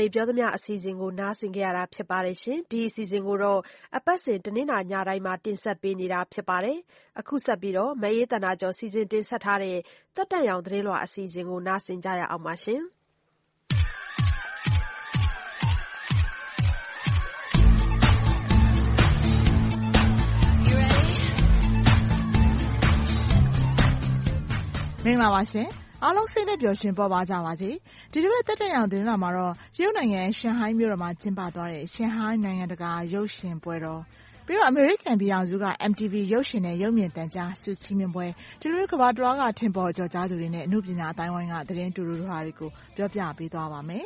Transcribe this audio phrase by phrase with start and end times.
[0.00, 3.60] တွေပြောသမျှအစီအစဉ်ကို နားဆင်ခဲ့ရတာဖြစ်ပါတယ်ရှင်။ဒီအစီအစဉ်ကိုတော့
[3.96, 6.78] အပတ်စဉ် တနင်္လာညတိုင်းမှာ တင်ဆက်ပေးနေတာဖြစ်ပါတယ်။
[7.20, 9.76] အခုဆက်ပြီးတော့မအေးသန္တာကျော် စီစဉ်တင်ဆက်ထားတဲ့
[10.14, 12.82] သက်တမ်းရောင် သတင်းလွှာအစီအစဉ်ကို နားဆင်ကြရအောင်ပါရှင်။
[25.04, 27.70] မင်္ဂလာပါရှင် အားလုံး စိတ်နဲ့ပျော်ရွှင် ပေါ်ပါကြပါစေ
[28.12, 34.00] ဒီတစ်ပတ် သက်တဲ့အောင် သတင်းလာမှာတော့ တရုတ်နိုင်ငံ ရှန်ဟိုင်းမြို့တော်မှာ ကျင်းပသွားတဲ့ ရှန်ဟိုင်း နိုင်ငံတကာ ရုပ်ရှင်ပွဲတော်
[34.46, 38.26] ပြီးတော့ အမေရိကန်ပြည်အောင်စုက MTV ရုပ်ရှင်နဲ့ ရုပ်မြင်သံကြား ဆုချီးမြှင့်ပွဲ
[38.60, 44.04] ဒီလိုကဘာတရကထင်ပေါ်ကျော်ကြားသူတွေနဲ့အမှုပညာအတိုင်းဝိုင်းက သတင်းတူတူဟာတွေကို ပြောပြပေးသွားပါမယ်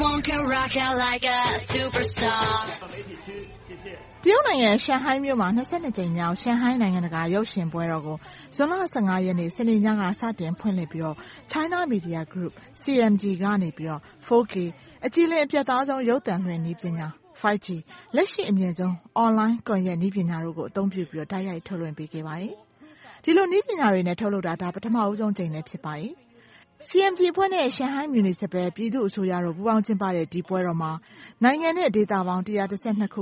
[0.00, 2.54] Everyone can rock out like a superstar
[4.22, 8.16] တရုတ်နိုင်ငံရှန်ဟိုင်းမြို့မှာ22ကြိမ်မြောက်ရှန်ဟိုင်းနိုင်ငံတကာရုပ်ရှင်ပွဲတော်ကို
[8.54, 11.14] ဇွန်လ15ရက်နေ့စနေညကစတင်ဖွင့်လှစ်ပြီး
[11.52, 12.52] China Media Group
[12.82, 13.68] (CMG) ကနေ
[14.26, 14.54] 4K
[15.06, 17.08] အကြည်လင်အပြတ်သားဆုံးရုပ်သံလွှင့်နည်းပညာ
[17.40, 17.66] 5G
[18.16, 22.54] လက်ရှိအမြင့်ဆုံးအွန်လိုင်းကွန်ရက်နည်းပညာတို့ကိုအသုံးပြုပြီးတိုက်ရိုက်ထုတ်လွှင့်ပေးခဲ့ပါတယ်။
[23.24, 26.14] ဒီလိုနည်းပညာတွေနဲ့ထုတ်လုပ်တာဒါပထမဦးဆုံးအကြိမ်လည်းဖြစ်ပါတယ်။
[26.86, 30.92] CMG အဖွဲ့နဲ့ရှန်ဟိုင်းမြူနီစပယ်ပြည်သူ့အစိုးရတို့ ပူးပေါင်းကျင်းပတဲ့ ဒီပွဲတော်မှာ
[31.44, 32.52] နိုင်ငံနဲ့ ဒေသပေါင်းခု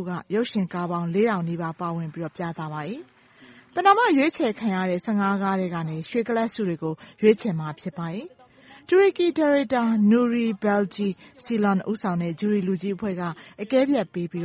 [0.09, 2.23] က ရုပ်ရှင်ကားပေါင်းနီးပါး ပါဝင်ပြ
[2.59, 3.01] သပါတယ်။
[3.75, 5.01] ပဏာမ ရွေးချယ်ခံရတဲ့
[5.43, 8.27] ကားထဲကနေ ရွှေကုလားဆုတွေကို ရွေးချယ်မှာ ဖြစ်ပါတယ်။
[8.89, 11.09] တူရကီဒါရိုက်တာ Nuri Bilge
[11.45, 13.23] Ceylan ဦးဆောင်တဲ့ ဂျူရီလူကြီးအဖွဲ့က
[13.63, 14.45] အကဲဖြတ်ပေးပြီး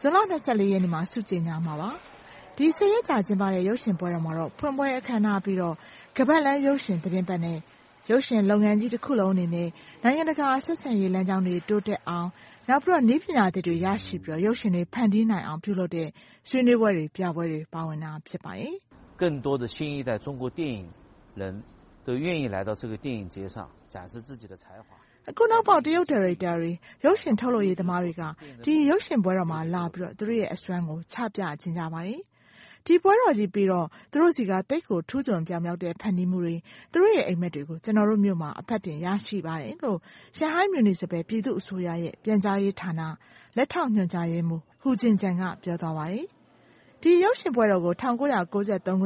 [0.00, 0.16] ဇွန်လ
[0.70, 1.90] ရက်နေ့မှာ ဆုကြေညာမှာပါ။
[2.56, 5.74] ဒီရက်ကြာ ကျင်းပတဲ့ ရုပ်ရှင်ပွဲတော်မှာတော့ ဖွင့်ပွဲအခမ်းအနားပြီးတော့
[6.16, 7.58] ခါးပတ်လမ်း ရုပ်ရှင်သတင်းပတ်နဲ့
[8.09, 9.69] ရုပ်ရှင်လုပ်ငန်းကြီးတခုလုံးအနေနဲ့
[10.03, 12.29] နိုင်ငံတကာဆက်ဆံရေးလမ်းကြောင်းတွေတိုးတက်အောင်
[12.69, 16.07] နောက်ပြီးတော့နည်းပညာသစ်တွေရရှိပြီးရုပ်ရှင်တွေဖန်တီးနိုင်အောင်ပြုလုပ်တဲ့
[16.49, 18.73] ဆွေးနွေးပွဲတွေပြပွဲတွေပါဝင်တာဖြစ်ပါတယ်။
[19.21, 20.79] 更多的新一代中国电影
[21.39, 21.41] 人
[22.05, 23.55] 都愿意来到这个电影节上
[23.93, 24.87] 展示自己的才华。
[25.29, 26.71] အခုနောက်ပေါက်တရုတ်ဒါရိုက်တာတွေ
[27.05, 28.21] ရုပ်ရှင်ထုတ်လုပ်ရေးသမားတွေက
[28.65, 32.19] ဒီရုပ်ရှင်ပွဲတော်မှာလာပြီးတော့သူတို့ရဲ့အစွမ်းကိုချပြခြင်းကြပါတယ်။
[32.86, 36.54] ဒီပွဲတော်ကြီးပြီးတော့ သူတို့ဆီက သိပ်ကို ထူးချွန်ပြောင်မြောက်တဲ့ ဖန်တီးမှုတွေ၊
[36.92, 39.98] သူတို့ရဲ့ အိပ်မက်တွေကို ကျနော်တို့မြို့မှာ အဖတ်တင်ရရှိပါတယ်လို့
[40.36, 43.00] ရှန်ဟိုင်းမြူနီစပယ်ပြည်သူ့အစိုးရရဲ့ ပြန်ကြားရေးဌာန
[43.56, 46.26] လက်ထောက်ညွှန်ကြားရေးမှူးဟူကျင်ကျန်ကပြောသွားပါတယ်။
[47.02, 48.58] ဒီရုပ်ရှင်ပွဲတော်ကို ၁၉၉၃ ခု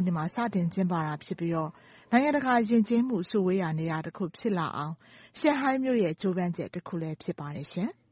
[0.06, 1.70] နှစ်မှာ စတင်ကျင်းပတာဖြစ်ပြီးတော့
[2.10, 4.94] နိုင်ငံတကာယဉ်ကျေးမှု စုဝေးရာနေရာတခု ဖြစ်လာအောင်
[5.38, 7.90] ရှန်ဟိုင်းမြို့ရဲ့ ကြိုးပမ်းချက်တခုလည်း ဖြစ်ပါတယ်ရှင်။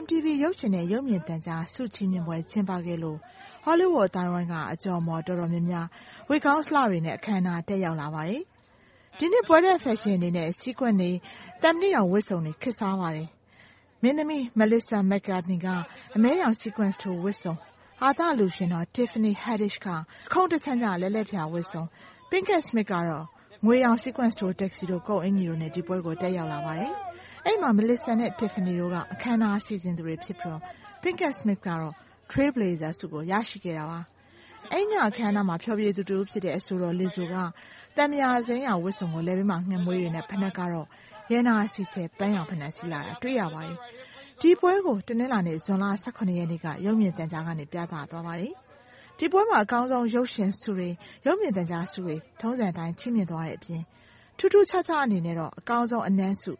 [0.00, 3.18] MTV ရုပ်ရှင်နဲ့ ရုပ်မြင်သံကြား ဆုချီးမြှင့်ပွဲ ကျင်းပခဲ့လို့
[3.64, 5.86] ဟောလိဝုဒ်အသိုင်းအဝိုင်းက အကျော်အမော် တော်တော်များများ
[6.28, 8.42] ဝတ်ခေါင်းလှတွေနဲ့ အခမ်းအနား တက်ရောက်လာပါတယ်။
[9.18, 11.10] ဒီနှစ် ပွဲထွက်ဖက်ရှင်အနေနဲ့စည်းကွက်တွေ၊
[11.62, 13.28] သံမဏိရောင်ဝတ်စုံတွေ ခေတ်စားပါတယ်။
[14.02, 15.68] မင်းသမီး Melissa McCartney က
[16.16, 17.54] အမည်းရောင် Sequins ထိုဝတ်စုံ၊
[18.02, 19.86] အာသအလှူရှင်တော် Tiffany Haddish က
[20.32, 21.82] ခုံးတချမ်းကျလဲလှယ်ဖျာဝတ်စုံ၊
[22.30, 23.26] Pinkett Smith ကတော့
[23.64, 26.94] ငွေရောင် Sequins ထို Tuxedo ကုတ်အင်္ကျီတို့နဲ့ ဒီပွဲကို တက်ရောက်လာပါတယ်။
[27.46, 30.58] အဲဒီမှာ Melissa နဲ့ Tiffany တို့က အခမ်းအနားစီစဉ်သူတွေဖြစ်ပြီး
[31.02, 31.94] Pinkett Smith ကတော့
[32.30, 34.00] Trailblazer ဆုကို ရရှိခဲ့တာပါ။
[34.72, 37.34] အဲဒီညအခမ်းအနားမှာ ဖျော်ဖြေသူတဦးဖြစ်တဲ့ အဆိုတော် Lizzo က
[37.96, 40.86] သံပုရာစိမ်းရောင်ဝတ်စုံကို လည်ပင်းမှာ ငှက်မွေးတွေနဲ့ ဖိနပ်ကတော့
[41.32, 43.78] ရတနာစီချယ် ပန်းရောင်ဖိနပ်စီးလာတာ တွေ့ရပါတယ်။
[44.40, 45.84] ဒီပွဲကို တနင်္လာနေ့ ဇွန်လ
[46.38, 48.52] ရက်နေ့က ရုပ်မြင်သံကြားကနေ ပြသသွားပါတယ်။
[49.18, 50.88] ဒီပွဲမှာ အကောင်းဆုံး ရုပ်ရှင်ဆုတွေ၊
[51.26, 53.82] ရုပ်မြင်သံကြားဆုတွေ ထုံးစံအတိုင်း ချီးမြှင့်သွားတဲ့အပြင်
[54.38, 56.52] ထူးထူးခြားခြားအနေနဲ့တော့ အကောင်းဆုံးအနံ့ဆု၊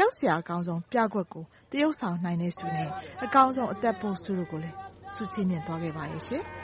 [0.00, 2.90] ကြောက်စရာအကောင်းဆုံးပြကွက်ကို သရုပ်ဆောင်နိုင်တဲ့ဆုနဲ့
[3.24, 4.76] အကောင်းဆုံး အသက်ပို့ဆုတို့ကိုလည်း
[5.14, 6.42] ဆုချီးမြှင့်သွားခဲ့ပါတယ်ရှင်။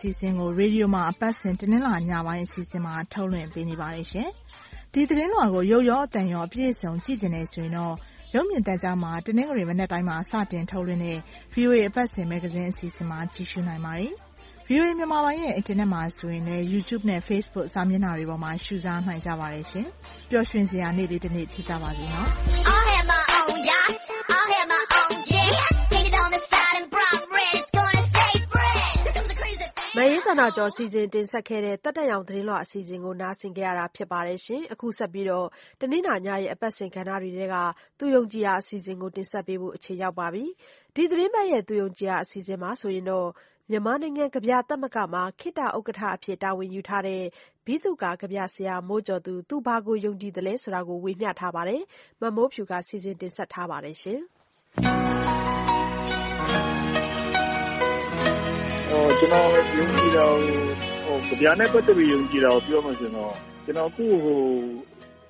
[0.00, 4.28] အစီအစဉ်ကို ရေဒီယိုမှာ အပတ်စဉ် တနင်္လာညပိုင်း အစီအစဉ်မှာ ထုတ်လွှင့်ပေးနေပါတယ်ရှင်။
[4.92, 7.94] ဒီသတင်းလွှာကို ရုပ်ရော အသံရော အပြည့်အစုံ ကြည့်ချင်တယ်ဆိုရင်တော့
[8.34, 11.18] ရုပ်မြင်သံကြားမှာ တနင်္ဂနွေ မနက်တိုင်းမှာ စတင်ထုတ်လွှင့်တဲ့
[11.54, 14.12] VOA အပတ်စဉ် မဂ္ဂဇင်းအစီအစဉ်မှာ ကြည့်ရှုနိုင်ပါတယ်။
[14.68, 19.86] VOA မြန်မာပိုင်းရဲ့ အင်တာနက်မှာဆိုရင်လည်း YouTube နဲ့ Facebook စာမျက်နှာတွေပေါ်မှာ ရှုစားနိုင်ကြပါတယ်ရှင်။
[20.30, 22.28] ပျော်ရွှင်စရာ နေ့လေးတစ်နေ့ ဖြစ်ကြပါစေနော်။
[30.00, 35.46] မအေးသန္တာကျော် စီစဉ်တင်ဆက်ခဲ့တဲ့ သက်တမ်းရောင် သတင်းလွှာ အစီအစဉ်ကို နားဆင်ခဲ့ရတာ ဖြစ်ပါတယ်ရှင်။အခုဆက်ပြီးတော့
[35.80, 37.56] တနင်္လာညရဲ့ အပတ်စဉ်ကဏ္ဍတွေထဲက
[37.98, 40.44] သူယုံကြည်ရာ အစီအစဉ်ကို တင်ဆက်ပေးဖို့ အချိန်ရောက်ပါပြီ။
[40.94, 43.28] ဒီသတင်းပတ်ရဲ့ သူယုံကြည်ရာ အစီအစဉ်မှာဆိုရင်တော့
[43.70, 47.22] မြန်မာနိုင်ငံ ကဗျာသမဂ္ဂမှာ ခေတ္တဥက္ကဋ္ဌအဖြစ် တာဝန်ယူထားတဲ့
[47.66, 51.82] ဗိသုကာ ကဗျာဆရာ မိုးကျော်သူ သူဘာကို ယုံကြည်သလဲဆိုတာကို ဝေမျှထားပါတယ်။
[52.22, 53.96] မမိုးဖြူက စီစဉ်တင်ဆက်ထားပါတယ်
[60.20, 63.34] တော်ယုံကြည်တာကိုကြပြနဲ့ပတ်သက်ပြီး ယုံကြည်တာကို ပြောမှဆိုတော့
[63.64, 64.40] ကျွန်တော် အခုဟို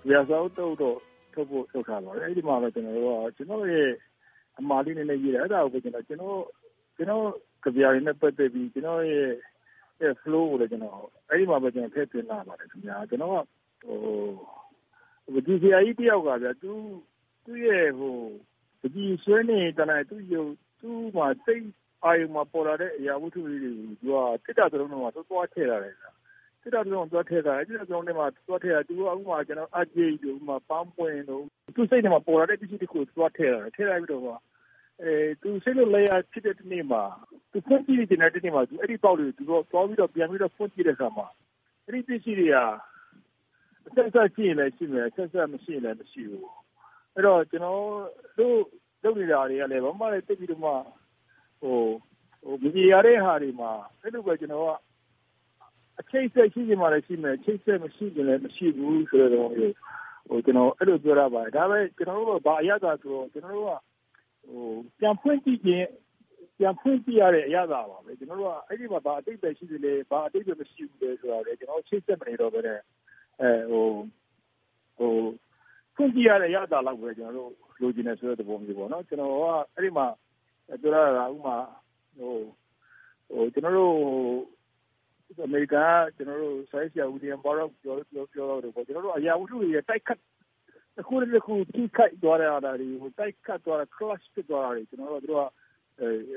[0.03, 0.99] ကြပြစောက်တော့တော့
[1.33, 3.91] ထုတ်ဖို့ထုတ်ထားပါတယ် အဲ့ဒီမှာပဲကျွန်တော်တို့ကကျွန်တော်ရဲ့
[4.59, 6.39] အမှားလေး နည်းနည်းရေးတယ် အဲ့ဒါကိုပဲ ကျွန်တော်ကျွန်တော်
[6.97, 7.25] ကျွန်တော်
[7.63, 9.29] ကြပြရင်းနဲ့ ပတ်သက်ပြီး ကျွန်တော်ရဲ့
[10.01, 10.97] ရဲ့ flow ကိုလည်းကျွန်တော်
[11.29, 13.37] အဲ့ဒီမှာပဲကျွန်တော်ထည့်သွင်းလာပါတယ်ခင်ဗျာကျွန်တော်က
[13.83, 13.99] ဟို
[15.33, 16.73] ဟိုဒီဆရာကြီးတယောက်ကဗျာ သူ
[17.45, 18.17] သူ့ရဲ့ဟို
[18.95, 20.45] ဒီဆွေးနေတနိုင်သူ့ယုံ
[20.81, 21.65] သူ့မှာစိတ်
[22.05, 26.11] အာယုံမှာပေါ်လာတဲ့အရာဝတ္ထုလေးတွေကို သူကတစ်တာသုံးလုံးမှာသူသွားထည့်လာတယ်ဗျာ
[26.63, 31.45] စစ်တာတုံးသွားထည့်တာအဲ့ဒီတုံးထဲမှာ သွားထည့်တာသူကဥမာကျွန်တော်အကြေးတို့ဥမာပန်းပွင့်တို့
[31.77, 34.25] သူစိတ်ထဲမှာ ပေါ်လာတဲ့ ပစ္စည်းတစ်ခုသွားထည့်တာထည့်လိုက်ပြီးတော့
[35.03, 37.03] အဲသူစိတ်လို့လဲရဖြစ်တဲ့နေ့မှာ
[37.53, 41.27] သူဖွင့်ကြည့်တဲ့နေ့မှာသူအဲ့ဒီပေါက်လေးသူတော့သွားပြီးတော့ ပြန်ပြီးတော့ ဖွင့်ကြည့်တဲ့အခါမှာ
[41.87, 42.57] အဲ့ဒီပစ္စည်းတွေက
[43.87, 46.49] အဆက်ဆက်ကြည့်ရင်လည်း ရှိမယ်ဆက်ဆက်မရှိရင်လည်း မရှိဘူး
[47.15, 47.83] အဲ့တော့ ကျွန်တော်
[48.39, 48.59] တို့
[49.03, 51.00] လုပ်နေတာတွေကလည်း ဘာမှလည်းတိတ်ပြီးတော့မှဟိုဟို
[52.63, 53.71] မကြီးရတဲ့ဟာတွေမှာ
[54.03, 54.71] အဲ့လိုပဲ ကျွန်တော်က
[56.01, 59.51] အချိတ်ဆက် ရှိနေမှလည်းရှိမယ် အချိတ်ဆက် မရှိရင်လည်း မရှိဘူးဆိုတော့
[60.29, 63.73] ဟိုကျွန်တော် အဲ့လိုပြောရပါတယ် ဒါပဲကျွန်တော်တို့ကဘာအရသာဆိုတော့ ကျွန်တော်တို့က
[64.47, 64.67] ဟို
[64.99, 65.87] ပြန်ဖွင့်ကြည့်ခြင်း
[66.59, 72.81] ပြန်ဖွင့်ကြည့်ရတဲ့ အရသာပါပဲ ကျွန်တော်တို့က အဲ့ဒီမှာ ဘာအတိတ်ပဲရှိသေးလဲ ဘာအတိတ်ပဲမရှိဘူးလဲဆိုတာလေကျွန်တော်ချိတ်ဆက်မနေတော့ဘဲနဲ့
[73.41, 73.87] အဲဟို
[74.99, 75.15] ဟို
[75.95, 80.07] ဖွင့်ကြည့်ရတဲ့ အရသာလောက်ပဲကျွန်တော်တို့လိုချင်တယ်ဆိုတဲ့ သဘောမျိုးပေါ့နော် ကျွန်တော်က အဲ့ဒီမှာ
[80.83, 81.57] ပြောရတာဥမာ
[82.19, 82.35] ဟို
[83.29, 83.95] ဟိုကျွန်တော်တို့
[85.45, 90.19] အမေရိကန်ကကျွန်တော်တို့ဆိုင်းဆရာဦးဒီယံဘာတော့ပြောပြောပြောတော့ပေါ့ ကျွန်တော်တို့ အရာဝတ္ထုတွေတိုက်ခတ်
[90.97, 95.45] တစ်ခုတစ်ခု ထိခိုက်သွားတဲ့အားတွေဟို တိုက်ခတ်သွားတဲ့ crush ဖြစ်သွားတာတွေကျွန်တော်တို့တို့က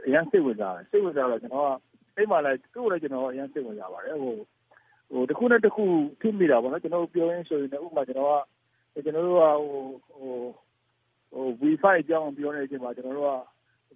[0.05, 1.71] အရန်စိတ်ဝင်စားတယ် စိတ်ဝင်စားတော့ကျွန်တော်က
[2.15, 4.35] အဲ့မှာလည်း သူ့လည်း ကျွန်တော် အရန်စိတ်ဝင်စားပါတယ်ဟို
[5.11, 5.83] ဟိုတစ်ခုနဲ့တစ်ခု
[6.21, 8.29] ထိမိတာပေါ့နော် ကျွန်တော်ပြောရင်းဆိုရင်ဥပမာ ကျွန်တော်
[8.93, 9.85] ကကျွန်တော်တို့ကဟို
[10.17, 10.35] ဟို
[11.33, 13.52] ဟို V5 အကြောင်း ပြောနေတဲ့အချိန်မှာ ကျွန်တော်တို့က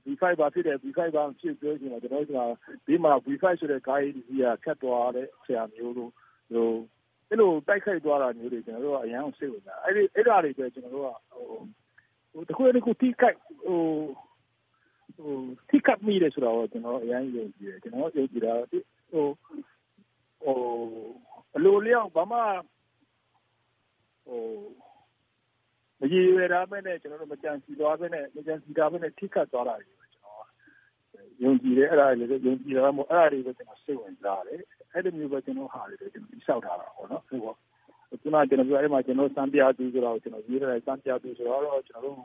[0.07, 6.12] V5 ပါဖြစ်တယ် V5 ပါဖြစ်ပြောချင်တာကျွန်တော်တို့ကဒီမှာ V5 ဆိုတဲ့ guide ကြီးကခတ်သွားတဲ့ဆရာမျိုးတို့
[6.51, 6.69] ဟို
[7.30, 11.45] အဲ့လိုတိုက်ခိုက်သွားတာမျိုးတွေကျွန်တော်တို့ကအရန်စိတ်ဝင်စားအဲ့ဒီအဲ့ဒါတွေပဲကျွန်တော်တို့ကဟို
[12.33, 13.81] ဟိုတခုတခုထိခိုက်ဟို
[15.18, 15.33] ဟို
[15.69, 19.25] ထိခိုက်မိတယ်ဆိုတော့ကျွန်တော်အရန်ယုံကြည်တယ်ကျွန်တော်ယုံကြည်တာဟို
[20.44, 20.57] ဟို
[21.56, 22.39] အလိုလျောက်ဘာမှ
[24.27, 24.42] ဟို
[26.00, 30.46] မရည်ရွယ်တာပဲနဲ့ ကျွန်တော်တို့ မကြံစီသွားပဲနဲ့မကြံစီတာပဲနဲ့ ထိခတ်သွားတာတွေကျွန်တော်
[31.44, 34.62] ယုံကြည်တယ် အဲ့ဒါတွေလည်းယုံကြည်တာမို့အဲ့ဒါတွေပဲကျွန်တော်စိတ်ဝင်စားတယ်
[34.94, 37.54] အဲ့ဒီမျိုးပဲ ကျွန်တော်ဟာတွေလည်းကျွန်တော်စောက်ထားတာပေါ့နော်ဟုတ်ပါ
[38.10, 42.18] ခုနက ကျွန်တော်ပြောအဲ့မှာကျွန်တော်စံပြသူဆိုတော့ကျွန်တော်ရေးရတယ် စံပြသူဆိုတော့ကျွန်တော်တို့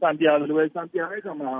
[0.00, 1.52] စံပြလိုပဲ စံပြတဲ့ခါမှာ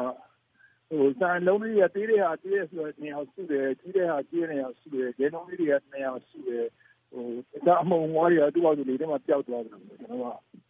[0.88, 6.66] ဟိုစံလုံးလေးရတေးတဲ့ဟာတေးရဆိုတော့နေအောင်စုတယ် ကြီးတဲ့ဟာ ကြီးနေအောင်စုတယ်ဂျဲလုံးလေးတွေကနေအောင်စုတယ်
[7.10, 10.26] ဟိုဒါအမုံဝါးရတူအောင်ဒီလေးထဲမှာ ပျောက်သွားတယ်ကျွန်တော်က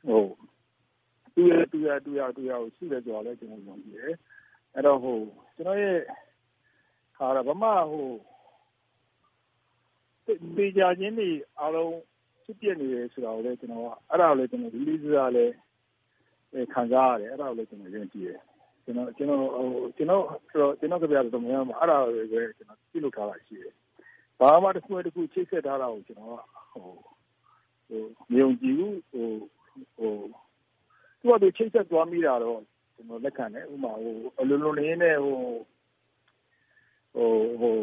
[0.06, 0.24] ဟို
[1.34, 4.14] တူရတူရတူရတူရကိုရှိတယ်ဆိုတော့လည်းကျွန်တော်ယုံကြည်တယ်
[4.74, 5.18] အဲ့တော့ဟို
[5.56, 5.98] ကျွန်တော်ရဲ့
[7.16, 8.08] ခါရဗမာဟို
[10.56, 11.28] ဒီကြချင်းဒီ
[11.60, 11.94] အားလုံး
[12.44, 15.52] ဖြစ်ပြနေတယ်ဆိုတော့လည်းကျွန်တော်ကအဲ့ဒါလည်းကျွန်တော်ဒီလေးစားလည်း
[16.72, 18.40] ခံစားရတယ်အဲ့ဒါလည်းကျွန်တော်ယုံကြည်တယ်
[18.84, 23.74] ကျွန်တော်ကျွန်တော်ဟိုကျွန်တော်ဆိုတော့ကျွန်တော်ကြပြတော့မရမှာအဲ့ဒါလည်းပဲကျွန်တော်ပြုလုပ်ထားတာရှိတယ်
[24.40, 26.40] ဘာမှတစ်ခုတစ်ခုချိတ်ဆက်ထားတာကိုကျွန်တော်က
[26.72, 26.86] ဟို
[27.88, 29.28] ဟိုမြုံကြည့်ဘူးဟို
[29.96, 30.12] ဟို
[31.20, 32.60] သူကသူချိတ်ဆက်သွားမိတာတော့
[32.94, 35.38] ကျွန်တော်လက်ခံတယ်ဥမာဟိုအလိုလိုနေနဲ့ဟို
[37.14, 37.30] ဟို
[37.60, 37.76] ဟို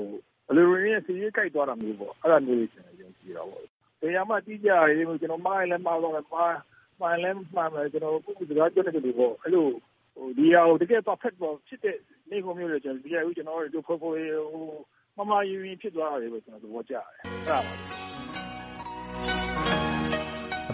[0.50, 3.64] အလိုလိုနေစီရေးကြိုက်သွားတာမျိုးပေါ့အဲ့ဒါမျိုးလေးကျွန်တော်ယုံကြည်တာပေါ့
[4.02, 6.60] တရားမှတိကျရတယ်ကျွန်တော်မိုင်းလည်းမှားတော့မှား
[7.02, 9.68] မိုင်းလည်းမှားမယ်ကျွန်တော်ကိုယ်ကစကားပြောနေတယ်ပေါ့အဲ့လို
[10.16, 11.98] ဟိုဒီဟာကိုတကယ် perfect ပေါ့ဖြစ်တဲ့
[12.30, 14.16] နေကုန်မျိုးတွေကျွန်တော်ဒီဟာကိုကျွန်တော်တို့ဖိုးဖိုး
[15.16, 18.13] ဟိုမမယဉ်ဖြစ်သွားတယ်ပဲကျွန်တော်သဘောကျတယ်အဲ့ဒါပါ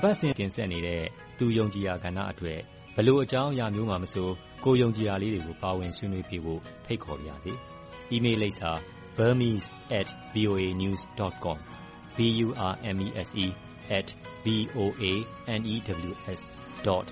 [0.02, 1.04] အပတ်စဉ်တင်ဆက်နေတဲ့
[1.38, 2.60] သူယုံကြည်ရာကဏ္ဍအတွက်
[2.96, 4.30] ဘလို့အကြောင်းအရာမျိုးမှမဆို
[4.66, 7.54] ကိုယုံကြည်ရာလေးတွေကို ပါဝင်ဆွေးနွေးပြဖို့ ဖိတ်ခေါ်ပါရစေ။
[8.16, 8.72] email လိပ်စာ
[9.18, 11.58] burmese@voanews.com
[12.18, 13.50] b u r m e s e @
[14.46, 15.04] v o a
[15.60, 15.76] n e
[16.10, 16.40] w s
[16.86, 17.04] .com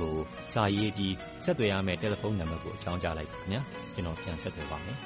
[0.00, 0.16] ကို
[0.52, 3.60] စာရေးပြီး ဆက်သွယ်ရမယ့် တယ်လီဖုန်းနံပါတ်ကို အကြောင်းကြားလိုက်ပါခင်ဗျာ
[3.94, 4.98] ကျွန်တော် ပြန်ဆက်သွယ်ပါမယ်